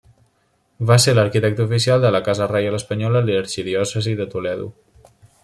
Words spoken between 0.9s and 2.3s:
Va ser l'arquitecte oficial de la